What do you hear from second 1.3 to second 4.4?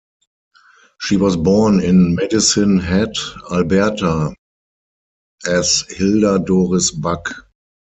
born in Medicine Hat, Alberta